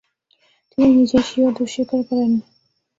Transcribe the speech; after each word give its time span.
তিনি 0.71 0.87
নিজেই 0.93 1.23
স্বীয় 1.27 1.49
দোষ 1.57 1.69
স্বীকার 1.73 2.01
করেন। 2.09 2.31